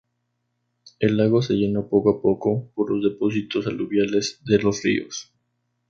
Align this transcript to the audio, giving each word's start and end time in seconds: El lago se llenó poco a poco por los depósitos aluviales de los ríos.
El 0.97 1.15
lago 1.15 1.43
se 1.43 1.53
llenó 1.53 1.87
poco 1.87 2.09
a 2.17 2.21
poco 2.23 2.71
por 2.73 2.89
los 2.91 3.03
depósitos 3.03 3.67
aluviales 3.67 4.39
de 4.43 4.57
los 4.57 4.81
ríos. 4.81 5.31